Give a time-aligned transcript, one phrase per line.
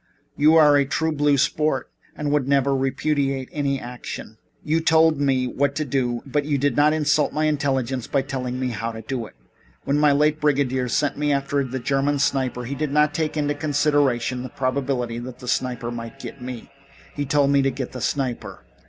[0.35, 4.39] You are a true blue sport and would never repudiate my action.
[4.63, 8.59] You told me what to do, but you did not insult my intelligence by telling
[8.59, 9.35] me how to do it.
[9.83, 14.41] When my late brigadier sent me after the German sniper he didn't take into consideration
[14.41, 16.71] the probability that the sniper might get me.
[17.13, 18.65] He told me to get the sniper.